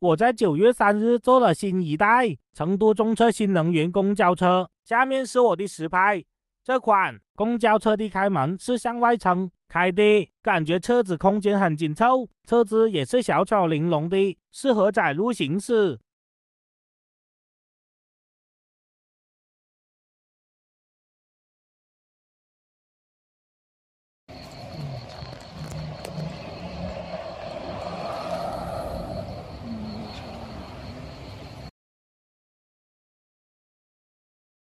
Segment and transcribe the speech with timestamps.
[0.00, 6.24] 我在九月三日坐了新一代成都中车新能源公交车，下面是我的实拍。
[6.62, 15.98] 这款公交车的开门是向外撑开的，感觉车子空间很紧凑，车子也是小巧玲珑的，适合窄路行驶。